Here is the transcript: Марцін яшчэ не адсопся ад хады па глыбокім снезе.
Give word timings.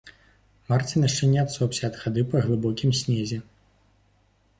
Марцін 0.71 1.03
яшчэ 1.07 1.23
не 1.33 1.37
адсопся 1.43 1.83
ад 1.89 1.99
хады 2.05 2.21
па 2.31 2.41
глыбокім 2.47 2.95
снезе. 3.01 3.37